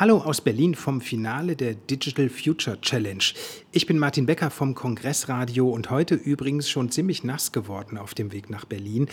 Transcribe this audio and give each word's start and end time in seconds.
Hallo 0.00 0.18
aus 0.18 0.40
Berlin 0.40 0.76
vom 0.76 1.00
Finale 1.00 1.56
der 1.56 1.74
Digital 1.74 2.28
Future 2.28 2.80
Challenge. 2.80 3.24
Ich 3.72 3.86
bin 3.86 3.98
Martin 3.98 4.26
Becker 4.26 4.48
vom 4.48 4.76
Kongressradio 4.76 5.68
und 5.68 5.90
heute 5.90 6.14
übrigens 6.14 6.70
schon 6.70 6.92
ziemlich 6.92 7.24
nass 7.24 7.50
geworden 7.50 7.98
auf 7.98 8.14
dem 8.14 8.30
Weg 8.30 8.48
nach 8.48 8.64
Berlin. 8.64 9.08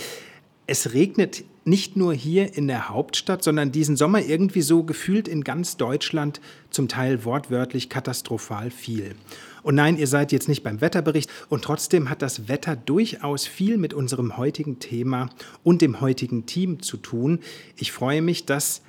Es 0.68 0.94
regnet 0.94 1.44
nicht 1.64 1.98
nur 1.98 2.14
hier 2.14 2.56
in 2.56 2.68
der 2.68 2.88
Hauptstadt, 2.90 3.44
sondern 3.44 3.72
diesen 3.72 3.96
Sommer 3.96 4.22
irgendwie 4.22 4.62
so 4.62 4.84
gefühlt 4.84 5.28
in 5.28 5.44
ganz 5.44 5.76
Deutschland 5.78 6.40
zum 6.70 6.88
Teil 6.88 7.26
wortwörtlich 7.26 7.90
katastrophal 7.90 8.70
viel. 8.70 9.16
Und 9.64 9.74
nein, 9.74 9.98
ihr 9.98 10.06
seid 10.06 10.32
jetzt 10.32 10.48
nicht 10.48 10.62
beim 10.62 10.82
Wetterbericht 10.82 11.32
und 11.50 11.64
trotzdem 11.64 12.12
hat 12.12 12.22
das 12.22 12.48
Wetter 12.48 12.76
durchaus 12.76 13.48
viel 13.48 13.80
mit 13.80 13.96
unserem 13.96 14.38
heutigen 14.38 14.78
Thema 14.78 15.32
und 15.64 15.82
dem 15.82 16.00
heutigen 16.00 16.46
Team 16.46 16.84
zu 16.84 16.98
tun. 16.98 17.40
Ich 17.76 17.92
freue 17.92 18.22
mich, 18.22 18.46
dass 18.46 18.84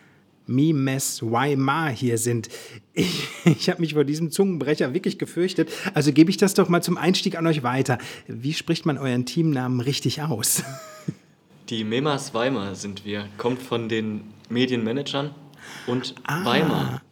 Mi, 0.47 0.73
Mes, 0.73 1.23
Wai, 1.23 1.57
Ma 1.57 1.89
hier 1.89 2.19
sind. 2.19 2.49
Ich, 2.93 3.29
ich 3.45 3.69
habe 3.69 3.81
mich 3.81 3.95
vor 3.95 4.05
diesem 4.05 4.31
Zungenbrecher 4.31 4.95
wirklich 4.95 5.19
gefürchtet. 5.19 5.71
Also 5.95 6.13
gebe 6.13 6.31
ich 6.31 6.37
das 6.37 6.55
doch 6.55 6.69
mal 6.69 6.83
zum 6.83 6.97
Einstieg 6.97 7.37
an 7.37 7.47
euch 7.47 7.63
weiter. 7.63 7.99
Wie 8.29 8.53
spricht 8.53 8.87
man 8.87 8.99
euren 8.99 9.27
Teamnamen 9.27 9.81
richtig 9.81 10.23
aus? 10.23 10.63
Die 11.69 11.83
Memas 11.83 12.33
Weimar 12.33 12.77
sind 12.77 13.05
wir. 13.05 13.29
Kommt 13.39 13.61
von 13.61 13.89
den 13.89 14.21
Medienmanagern 14.49 15.35
und 15.89 16.15
ah. 16.25 16.45
Weimar. 16.45 17.03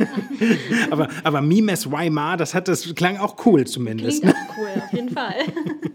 aber, 0.90 1.08
aber 1.24 1.42
Mimes 1.42 1.90
Weimar, 1.90 2.36
das 2.36 2.54
hat 2.54 2.68
das 2.68 2.94
klang 2.94 3.16
auch 3.16 3.44
cool 3.44 3.66
zumindest. 3.66 4.22
Klingt 4.22 4.36
auch 4.36 4.56
cool, 4.58 4.82
auf 4.84 4.92
jeden 4.92 5.10
Fall. 5.10 5.34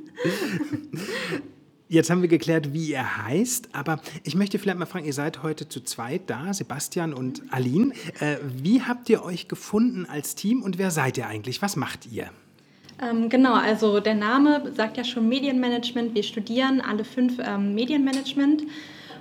Jetzt 1.89 2.09
haben 2.09 2.21
wir 2.21 2.27
geklärt, 2.27 2.73
wie 2.73 2.91
ihr 2.91 3.23
heißt, 3.23 3.69
aber 3.71 4.01
ich 4.23 4.35
möchte 4.35 4.59
vielleicht 4.59 4.77
mal 4.77 4.85
fragen, 4.85 5.05
ihr 5.05 5.13
seid 5.13 5.41
heute 5.41 5.69
zu 5.69 5.79
zweit 5.79 6.23
da, 6.29 6.53
Sebastian 6.53 7.13
und 7.13 7.43
Aline. 7.49 7.93
Äh, 8.19 8.37
wie 8.43 8.81
habt 8.81 9.09
ihr 9.09 9.23
euch 9.23 9.47
gefunden 9.47 10.05
als 10.05 10.35
Team 10.35 10.63
und 10.63 10.77
wer 10.77 10.91
seid 10.91 11.17
ihr 11.17 11.27
eigentlich? 11.27 11.61
Was 11.61 11.77
macht 11.77 12.05
ihr? 12.11 12.29
Ähm, 13.01 13.29
genau, 13.29 13.53
also 13.53 14.01
der 14.01 14.15
Name 14.15 14.73
sagt 14.75 14.97
ja 14.97 15.05
schon 15.05 15.29
Medienmanagement. 15.29 16.13
Wir 16.13 16.23
studieren 16.23 16.81
alle 16.81 17.05
fünf 17.05 17.37
ähm, 17.39 17.73
Medienmanagement 17.73 18.63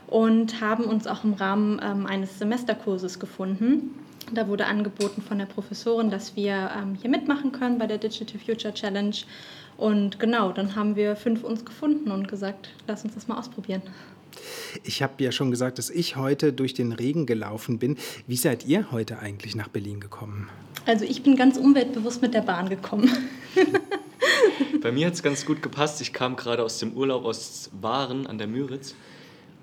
und 0.09 0.61
haben 0.61 0.85
uns 0.85 1.07
auch 1.07 1.23
im 1.23 1.35
Rahmen 1.35 1.81
ähm, 1.81 2.05
eines 2.07 2.37
Semesterkurses 2.41 3.21
gefunden. 3.21 3.95
Da 4.33 4.49
wurde 4.49 4.67
angeboten 4.67 5.23
von 5.23 5.39
der 5.39 5.47
Professorin, 5.47 6.11
dass 6.11 6.35
wir 6.35 6.71
ähm, 6.77 6.97
hier 7.01 7.11
mitmachen 7.11 7.53
können 7.53 7.79
bei 7.79 7.87
der 7.87 7.99
Digital 7.99 8.41
Future 8.41 8.75
Challenge 8.75 9.17
und 9.77 10.19
genau, 10.19 10.53
dann 10.53 10.75
haben 10.75 10.97
wir 10.97 11.17
fünf 11.17 11.45
uns 11.45 11.65
gefunden 11.65 12.11
und 12.11 12.29
gesagt, 12.29 12.71
lass 12.87 13.05
uns 13.05 13.15
das 13.15 13.29
mal 13.29 13.39
ausprobieren. 13.39 13.83
Ich 14.85 15.03
habe 15.03 15.23
ja 15.23 15.33
schon 15.33 15.51
gesagt, 15.51 15.79
dass 15.79 15.91
ich 15.91 16.17
heute 16.17 16.53
durch 16.53 16.75
den 16.75 16.93
Regen 16.93 17.27
gelaufen 17.27 17.79
bin. 17.79 17.97
Wie 18.27 18.37
seid 18.37 18.67
ihr 18.67 18.91
heute 18.91 19.19
eigentlich 19.19 19.55
nach 19.55 19.69
Berlin 19.69 20.01
gekommen? 20.01 20.49
Also 20.87 21.05
ich 21.05 21.23
bin 21.23 21.37
ganz 21.37 21.57
umweltbewusst 21.57 22.23
mit 22.23 22.35
der 22.35 22.43
Bahn 22.43 22.69
gekommen. 22.69 23.11
Bei 24.83 24.93
mir 24.93 25.07
hat 25.07 25.15
es 25.15 25.23
ganz 25.23 25.45
gut 25.45 25.63
gepasst. 25.63 26.01
Ich 26.01 26.13
kam 26.13 26.37
gerade 26.37 26.63
aus 26.63 26.79
dem 26.79 26.93
Urlaub 26.93 27.25
aus 27.25 27.71
Waren 27.81 28.27
an 28.27 28.39
der 28.39 28.47
Müritz 28.47 28.95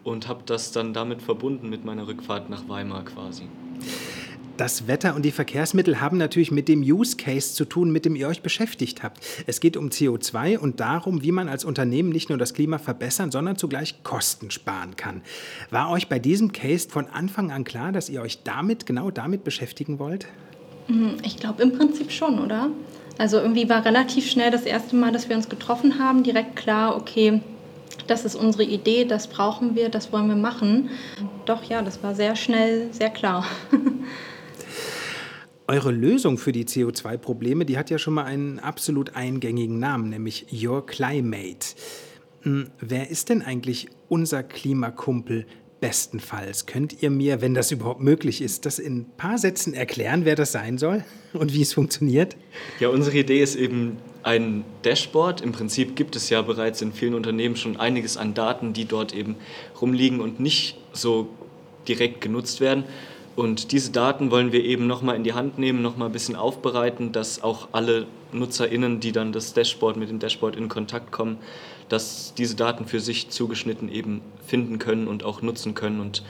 und 0.03 0.27
habe 0.27 0.41
das 0.45 0.71
dann 0.71 0.93
damit 0.93 1.21
verbunden 1.21 1.69
mit 1.69 1.85
meiner 1.85 2.07
Rückfahrt 2.07 2.49
nach 2.49 2.67
Weimar 2.67 3.05
quasi. 3.05 3.43
Das 4.55 4.87
Wetter 4.87 5.15
und 5.15 5.25
die 5.25 5.31
Verkehrsmittel 5.31 5.99
haben 5.99 6.17
natürlich 6.17 6.51
mit 6.51 6.67
dem 6.67 6.81
Use 6.81 7.17
Case 7.17 7.55
zu 7.55 7.65
tun, 7.65 7.91
mit 7.91 8.05
dem 8.05 8.15
ihr 8.15 8.27
euch 8.27 8.43
beschäftigt 8.43 9.01
habt. 9.01 9.19
Es 9.47 9.59
geht 9.59 9.75
um 9.77 9.89
CO2 9.89 10.59
und 10.59 10.79
darum, 10.79 11.23
wie 11.23 11.31
man 11.31 11.49
als 11.49 11.65
Unternehmen 11.65 12.09
nicht 12.09 12.29
nur 12.29 12.37
das 12.37 12.53
Klima 12.53 12.77
verbessern, 12.77 13.31
sondern 13.31 13.57
zugleich 13.57 14.03
Kosten 14.03 14.51
sparen 14.51 14.95
kann. 14.95 15.23
War 15.71 15.89
euch 15.89 16.07
bei 16.07 16.19
diesem 16.19 16.51
Case 16.51 16.87
von 16.87 17.07
Anfang 17.07 17.51
an 17.51 17.63
klar, 17.63 17.91
dass 17.91 18.09
ihr 18.09 18.21
euch 18.21 18.43
damit, 18.43 18.85
genau 18.85 19.09
damit 19.09 19.43
beschäftigen 19.43 19.97
wollt? 19.97 20.27
Mhm, 20.87 21.17
ich 21.23 21.37
glaube 21.37 21.63
im 21.63 21.75
Prinzip 21.75 22.11
schon, 22.11 22.39
oder? 22.39 22.69
Also 23.17 23.37
irgendwie 23.37 23.69
war 23.69 23.83
relativ 23.83 24.29
schnell 24.29 24.51
das 24.51 24.63
erste 24.63 24.95
Mal, 24.95 25.11
dass 25.11 25.29
wir 25.29 25.35
uns 25.35 25.49
getroffen 25.49 25.97
haben, 25.97 26.21
direkt 26.21 26.55
klar, 26.55 26.95
okay, 26.95 27.41
das 28.05 28.23
ist 28.23 28.35
unsere 28.35 28.63
Idee, 28.63 29.05
das 29.05 29.27
brauchen 29.27 29.75
wir, 29.75 29.89
das 29.89 30.11
wollen 30.11 30.27
wir 30.27 30.35
machen. 30.35 30.89
Doch 31.45 31.63
ja, 31.63 31.81
das 31.81 32.03
war 32.03 32.13
sehr 32.13 32.35
schnell, 32.35 32.93
sehr 32.93 33.09
klar. 33.09 33.45
Eure 35.73 35.89
Lösung 35.89 36.37
für 36.37 36.51
die 36.51 36.65
CO2-Probleme, 36.65 37.65
die 37.65 37.79
hat 37.79 37.89
ja 37.89 37.97
schon 37.97 38.13
mal 38.13 38.25
einen 38.25 38.59
absolut 38.59 39.15
eingängigen 39.15 39.79
Namen, 39.79 40.09
nämlich 40.09 40.45
Your 40.53 40.85
Climate. 40.85 41.65
Hm, 42.43 42.69
wer 42.79 43.09
ist 43.09 43.29
denn 43.29 43.41
eigentlich 43.41 43.87
unser 44.07 44.43
Klimakumpel 44.43 45.47
bestenfalls? 45.81 46.67
Könnt 46.67 47.01
ihr 47.01 47.09
mir, 47.09 47.41
wenn 47.41 47.55
das 47.55 47.71
überhaupt 47.71 48.01
möglich 48.01 48.43
ist, 48.43 48.67
das 48.67 48.77
in 48.77 48.97
ein 48.97 49.05
paar 49.17 49.39
Sätzen 49.39 49.73
erklären, 49.73 50.25
wer 50.25 50.35
das 50.35 50.51
sein 50.51 50.77
soll 50.77 51.03
und 51.33 51.55
wie 51.55 51.63
es 51.63 51.73
funktioniert? 51.73 52.37
Ja, 52.79 52.89
unsere 52.89 53.17
Idee 53.17 53.41
ist 53.41 53.55
eben 53.55 53.97
ein 54.21 54.65
Dashboard. 54.83 55.41
Im 55.41 55.53
Prinzip 55.53 55.95
gibt 55.95 56.15
es 56.15 56.29
ja 56.29 56.43
bereits 56.43 56.83
in 56.83 56.93
vielen 56.93 57.15
Unternehmen 57.15 57.55
schon 57.55 57.77
einiges 57.77 58.15
an 58.15 58.35
Daten, 58.35 58.73
die 58.73 58.85
dort 58.85 59.15
eben 59.15 59.37
rumliegen 59.81 60.21
und 60.21 60.39
nicht 60.39 60.77
so 60.91 61.29
direkt 61.87 62.21
genutzt 62.21 62.61
werden. 62.61 62.83
Und 63.35 63.71
diese 63.71 63.91
Daten 63.91 64.29
wollen 64.29 64.51
wir 64.51 64.63
eben 64.63 64.85
nochmal 64.85 65.15
in 65.15 65.23
die 65.23 65.33
Hand 65.33 65.57
nehmen, 65.57 65.81
nochmal 65.81 66.09
ein 66.09 66.11
bisschen 66.11 66.35
aufbereiten, 66.35 67.11
dass 67.11 67.41
auch 67.41 67.69
alle 67.71 68.05
NutzerInnen, 68.31 68.99
die 68.99 69.11
dann 69.11 69.31
das 69.31 69.53
Dashboard 69.53 69.97
mit 69.97 70.09
dem 70.09 70.19
Dashboard 70.19 70.55
in 70.55 70.69
Kontakt 70.69 71.11
kommen, 71.11 71.37
dass 71.89 72.33
diese 72.35 72.55
Daten 72.55 72.85
für 72.85 72.99
sich 72.99 73.29
zugeschnitten 73.29 73.89
eben 73.89 74.21
finden 74.45 74.77
können 74.77 75.07
und 75.07 75.23
auch 75.23 75.41
nutzen 75.41 75.73
können 75.73 75.99
und 75.99 76.23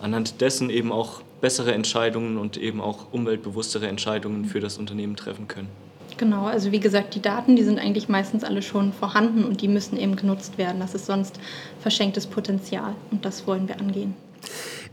anhand 0.00 0.40
dessen 0.40 0.70
eben 0.70 0.92
auch 0.92 1.22
bessere 1.40 1.72
Entscheidungen 1.72 2.38
und 2.38 2.56
eben 2.56 2.80
auch 2.80 3.12
umweltbewusstere 3.12 3.88
Entscheidungen 3.88 4.44
für 4.44 4.60
das 4.60 4.78
Unternehmen 4.78 5.16
treffen 5.16 5.48
können. 5.48 5.68
Genau, 6.16 6.44
also 6.44 6.70
wie 6.70 6.78
gesagt, 6.80 7.14
die 7.16 7.22
Daten, 7.22 7.56
die 7.56 7.64
sind 7.64 7.80
eigentlich 7.80 8.08
meistens 8.08 8.44
alle 8.44 8.62
schon 8.62 8.92
vorhanden 8.92 9.44
und 9.44 9.60
die 9.60 9.68
müssen 9.68 9.98
eben 9.98 10.14
genutzt 10.14 10.58
werden. 10.58 10.78
Das 10.78 10.94
ist 10.94 11.06
sonst 11.06 11.40
verschenktes 11.80 12.26
Potenzial 12.28 12.94
und 13.10 13.24
das 13.24 13.46
wollen 13.48 13.66
wir 13.66 13.80
angehen. 13.80 14.14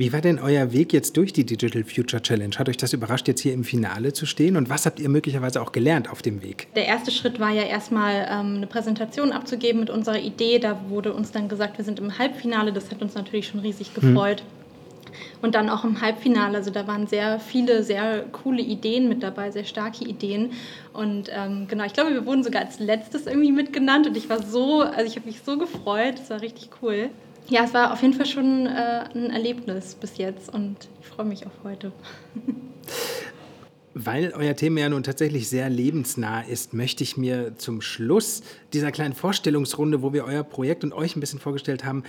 Wie 0.02 0.12
war 0.12 0.22
denn 0.22 0.40
euer 0.40 0.74
Weg 0.74 0.94
jetzt 0.94 1.16
durch 1.16 1.32
die 1.32 1.46
Digital 1.46 1.84
Future 1.84 2.24
Challenge? 2.24 2.56
Hat 2.58 2.68
euch 2.68 2.78
das 2.78 2.92
überrascht, 2.92 3.28
jetzt 3.28 3.42
hier 3.42 3.54
im 3.54 3.64
Finale 3.64 4.14
zu 4.14 4.26
stehen? 4.26 4.58
Und 4.58 4.68
was 4.68 4.88
habt 4.88 5.00
ihr 5.00 5.08
möglicherweise 5.10 5.62
auch 5.62 5.72
gelernt 5.72 6.10
auf 6.10 6.24
dem 6.24 6.42
Weg? 6.42 6.70
Der 6.74 6.88
erste 6.88 7.12
Schritt 7.12 7.40
war 7.40 7.52
ja 7.52 7.62
erstmal 7.62 8.28
ähm, 8.28 8.56
eine 8.56 8.66
Präsentation 8.66 9.32
abzugeben 9.32 9.80
mit 9.80 9.92
unserer 9.92 10.18
Idee. 10.18 10.58
Da 10.58 10.90
wurde 10.90 11.14
uns 11.14 11.32
dann 11.32 11.50
gesagt, 11.50 11.78
wir 11.78 11.86
sind 11.86 12.00
im 12.00 12.18
Halbfinale. 12.18 12.74
Das 12.74 12.90
hat 12.90 13.00
uns 13.04 13.14
natürlich 13.14 13.46
schon 13.46 13.60
riesig 13.60 13.92
hm. 13.94 13.94
gefreut. 14.02 14.42
Hm. 14.42 15.12
Und 15.44 15.54
dann 15.54 15.70
auch 15.70 15.84
im 15.84 16.02
Halbfinale, 16.02 16.58
also 16.58 16.72
da 16.72 16.88
waren 16.88 17.06
sehr 17.06 17.40
viele, 17.40 17.84
sehr 17.84 18.26
coole 18.32 18.64
Ideen 18.64 19.08
mit 19.08 19.22
dabei, 19.22 19.52
sehr 19.52 19.66
starke 19.66 20.04
Ideen. 20.04 20.54
Und 20.94 21.30
ähm, 21.32 21.68
genau, 21.68 21.84
ich 21.84 21.94
glaube, 21.94 22.12
wir 22.12 22.26
wurden 22.26 22.44
sogar 22.44 22.64
als 22.64 22.80
letztes 22.80 23.28
irgendwie 23.28 23.52
mitgenannt 23.52 24.08
und 24.08 24.18
ich 24.18 24.30
war 24.30 24.42
so, 24.42 24.82
also 24.82 25.06
ich 25.06 25.16
habe 25.16 25.28
mich 25.28 25.42
so 25.46 25.60
gefreut, 25.60 26.16
es 26.16 26.32
war 26.32 26.42
richtig 26.42 26.70
cool 26.82 27.12
ja, 27.50 27.64
es 27.64 27.74
war 27.74 27.94
auf 27.94 28.02
jeden 28.02 28.14
Fall 28.14 28.26
schon 28.26 28.66
äh, 28.66 29.04
ein 29.14 29.30
Erlebnis 29.30 29.96
bis 29.96 30.18
jetzt 30.18 30.54
und 30.54 30.90
ich 31.02 31.08
freue 31.08 31.26
mich 31.26 31.46
auf 31.46 31.54
heute. 31.64 31.92
Weil 33.94 34.32
euer 34.34 34.56
Thema 34.56 34.82
ja 34.82 34.90
nun 34.90 35.04
tatsächlich 35.04 35.50
sehr 35.50 35.70
lebensnah 35.70 36.42
ist, 36.42 36.74
möchte 36.74 37.04
ich 37.04 37.18
mir 37.18 37.58
zum 37.58 37.82
Schluss 37.82 38.42
dieser 38.72 38.92
kleinen 38.92 39.14
Vorstellungsrunde, 39.14 40.02
wo 40.02 40.14
wir 40.14 40.24
euer 40.24 40.44
Projekt 40.44 40.86
und 40.86 40.94
euch 40.94 41.18
ein 41.18 41.20
bisschen 41.20 41.40
vorgestellt 41.40 41.84
haben, 41.84 42.04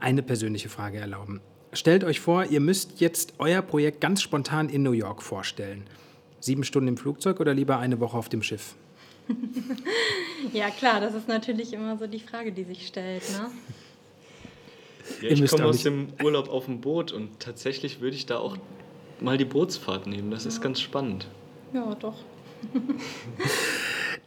eine 0.00 0.22
persönliche 0.22 0.68
Frage 0.68 0.98
erlauben. 0.98 1.40
Stellt 1.72 2.02
euch 2.02 2.18
vor, 2.18 2.46
ihr 2.46 2.58
müsst 2.58 3.00
jetzt 3.00 3.34
euer 3.38 3.62
Projekt 3.62 4.00
ganz 4.00 4.22
spontan 4.22 4.68
in 4.68 4.82
New 4.82 4.90
York 4.90 5.22
vorstellen. 5.22 5.84
Sieben 6.40 6.64
Stunden 6.64 6.88
im 6.88 6.96
Flugzeug 6.96 7.38
oder 7.38 7.54
lieber 7.54 7.78
eine 7.78 8.00
Woche 8.00 8.16
auf 8.16 8.28
dem 8.28 8.42
Schiff? 8.42 8.74
ja, 10.52 10.70
klar, 10.70 11.00
das 11.00 11.14
ist 11.14 11.28
natürlich 11.28 11.72
immer 11.72 11.96
so 11.96 12.08
die 12.08 12.18
Frage, 12.18 12.50
die 12.50 12.64
sich 12.64 12.88
stellt. 12.88 13.22
Ne? 13.38 13.50
Ja, 15.20 15.30
ich 15.30 15.46
komme 15.50 15.64
aus 15.64 15.82
dem 15.82 16.08
Urlaub 16.22 16.48
auf 16.48 16.66
dem 16.66 16.80
Boot 16.80 17.12
und 17.12 17.40
tatsächlich 17.40 18.00
würde 18.00 18.16
ich 18.16 18.26
da 18.26 18.38
auch 18.38 18.56
mal 19.20 19.38
die 19.38 19.44
Bootsfahrt 19.44 20.06
nehmen. 20.06 20.30
Das 20.30 20.44
ja. 20.44 20.48
ist 20.48 20.60
ganz 20.60 20.80
spannend. 20.80 21.26
Ja, 21.72 21.94
doch. 21.94 22.16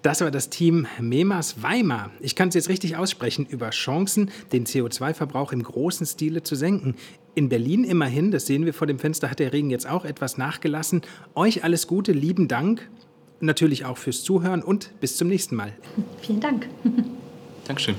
Das 0.03 0.19
war 0.19 0.31
das 0.31 0.49
Team 0.49 0.85
Memas 0.99 1.63
Weimar. 1.63 2.11
Ich 2.19 2.35
kann 2.35 2.49
es 2.49 2.55
jetzt 2.55 2.67
richtig 2.67 2.97
aussprechen, 2.97 3.45
über 3.45 3.69
Chancen, 3.69 4.31
den 4.51 4.65
CO2-Verbrauch 4.65 5.53
im 5.53 5.63
großen 5.63 6.05
Stile 6.05 6.43
zu 6.43 6.55
senken. 6.55 6.95
In 7.35 7.47
Berlin 7.47 7.85
immerhin, 7.85 8.29
das 8.29 8.45
sehen 8.45 8.65
wir 8.65 8.73
vor 8.73 8.85
dem 8.85 8.99
Fenster, 8.99 9.31
hat 9.31 9.39
der 9.39 9.53
Regen 9.53 9.69
jetzt 9.69 9.87
auch 9.87 10.03
etwas 10.03 10.37
nachgelassen. 10.37 11.03
Euch 11.35 11.63
alles 11.63 11.87
Gute, 11.87 12.11
lieben 12.11 12.49
Dank. 12.49 12.89
Natürlich 13.39 13.85
auch 13.85 13.97
fürs 13.97 14.23
Zuhören 14.23 14.61
und 14.61 14.91
bis 14.99 15.15
zum 15.15 15.29
nächsten 15.29 15.55
Mal. 15.55 15.71
Vielen 16.21 16.41
Dank. 16.41 16.67
Dankeschön. 17.65 17.95